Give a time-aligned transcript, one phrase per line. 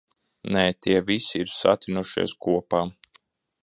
[0.55, 2.85] Nē, tie visi ir satinušies kopā.